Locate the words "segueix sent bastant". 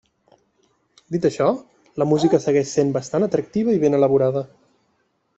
2.45-3.25